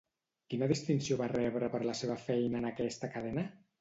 Quina 0.53 0.69
distinció 0.71 1.17
va 1.21 1.29
rebre 1.33 1.69
per 1.75 1.81
la 1.91 1.95
seva 2.01 2.17
feina 2.25 2.63
en 2.63 2.67
aquesta 2.71 3.15
cadena? 3.19 3.45